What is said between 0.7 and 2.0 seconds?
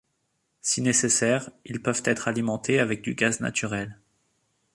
nécessaire, ils